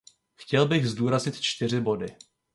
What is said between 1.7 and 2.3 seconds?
body.